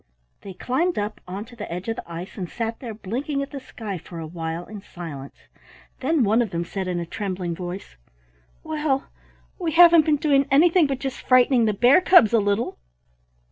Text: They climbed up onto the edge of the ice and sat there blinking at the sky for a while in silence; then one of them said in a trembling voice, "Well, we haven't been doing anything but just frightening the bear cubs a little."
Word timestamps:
They 0.41 0.55
climbed 0.55 0.97
up 0.97 1.21
onto 1.27 1.55
the 1.55 1.71
edge 1.71 1.87
of 1.87 1.95
the 1.95 2.11
ice 2.11 2.35
and 2.35 2.49
sat 2.49 2.79
there 2.79 2.95
blinking 2.95 3.43
at 3.43 3.51
the 3.51 3.59
sky 3.59 3.99
for 3.99 4.17
a 4.17 4.25
while 4.25 4.65
in 4.65 4.81
silence; 4.81 5.47
then 5.99 6.23
one 6.23 6.41
of 6.41 6.49
them 6.49 6.65
said 6.65 6.87
in 6.87 6.99
a 6.99 7.05
trembling 7.05 7.53
voice, 7.53 7.97
"Well, 8.63 9.11
we 9.59 9.73
haven't 9.73 10.05
been 10.05 10.17
doing 10.17 10.47
anything 10.49 10.87
but 10.87 10.97
just 10.97 11.21
frightening 11.21 11.65
the 11.65 11.73
bear 11.73 12.01
cubs 12.01 12.33
a 12.33 12.39
little." 12.39 12.79